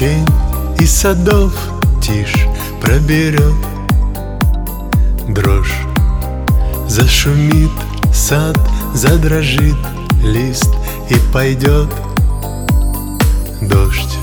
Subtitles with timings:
[0.00, 0.26] Тень
[0.78, 1.52] из садов
[2.02, 2.46] тишь
[2.80, 3.54] проберет
[5.28, 5.76] Дрожь.
[6.88, 7.70] Зашумит
[8.14, 8.58] сад,
[8.94, 9.76] задрожит
[10.22, 10.70] лист
[11.10, 11.88] И пойдет
[13.60, 14.18] дождь.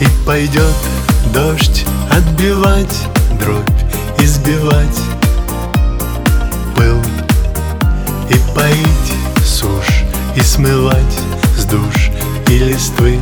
[0.00, 0.76] И пойдет
[1.32, 3.08] дождь отбивать
[3.40, 3.64] дробь
[4.20, 5.00] Избивать
[6.76, 7.00] пыл.
[8.30, 10.04] И поить сушь
[10.36, 11.18] И смывать
[11.56, 12.10] с душ
[12.48, 13.18] и листвы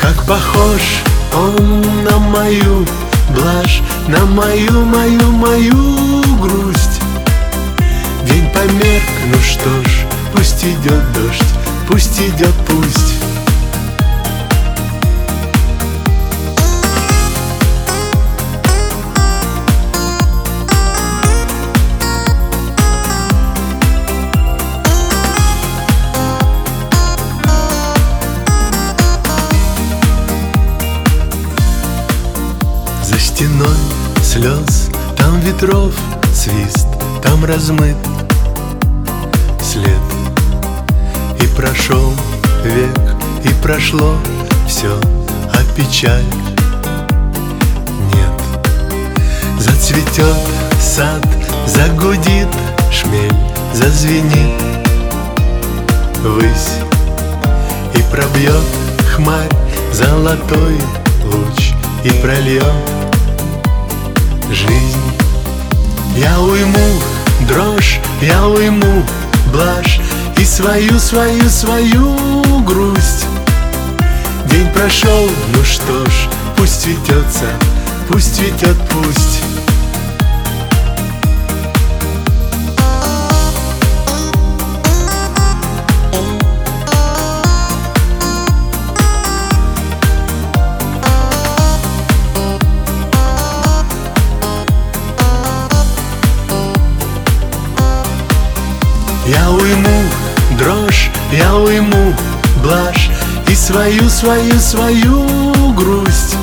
[0.00, 0.80] Как похож
[1.34, 2.86] он на мою
[3.34, 7.00] блажь На мою, мою, мою грусть.
[8.26, 11.54] День померк, ну что ж, пусть идет дождь
[11.86, 13.19] Пусть идет, пусть
[33.40, 33.76] стеной
[34.22, 35.94] слез, там ветров
[36.34, 36.86] свист,
[37.22, 37.96] там размыт
[39.62, 39.86] след.
[41.40, 42.12] И прошел
[42.62, 42.98] век,
[43.42, 44.14] и прошло
[44.68, 44.94] все,
[45.54, 46.22] а печаль
[48.12, 48.42] нет.
[49.58, 50.36] Зацветет
[50.78, 51.26] сад,
[51.66, 52.48] загудит
[52.92, 53.32] шмель,
[53.72, 54.60] зазвенит
[56.22, 56.74] высь
[57.94, 58.66] И пробьет
[59.16, 59.48] хмарь
[59.94, 60.76] золотой
[61.24, 61.72] луч
[62.04, 62.99] И прольет
[64.52, 65.12] жизнь.
[66.16, 67.00] Я уйму
[67.48, 69.04] дрожь, я уйму
[69.52, 70.00] блажь
[70.36, 73.26] И свою, свою, свою грусть.
[74.46, 77.46] День прошел, ну что ж, пусть цветется,
[78.08, 79.40] пусть цветет, пусть
[99.30, 100.02] Я уйму
[100.58, 102.16] дрожь, я уйму
[102.64, 103.10] блажь
[103.48, 106.36] И свою, свою, свою грусть.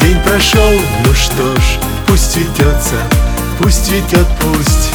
[0.00, 0.72] День прошел,
[1.04, 2.96] ну что ж, пусть цветется,
[3.60, 4.90] пусть цветет, пусть